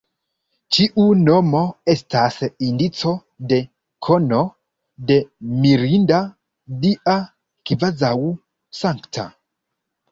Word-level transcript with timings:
Ĉiu 0.75 1.03
nomo 1.25 1.61
estas 1.93 2.37
indico 2.69 3.13
de 3.53 3.61
kono, 4.09 4.41
de 5.13 5.21
mirinda, 5.61 6.25
dia, 6.85 7.21
kvazaŭ 7.71 8.15
sankta. 8.83 9.31